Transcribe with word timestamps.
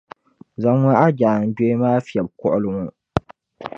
Zaŋmi 0.61 0.91
a 1.03 1.07
jaangbee 1.19 1.73
maa 1.81 1.97
n-fiεbi 2.01 2.31
kuɣili 2.39 2.69
ŋɔ. 2.77 2.85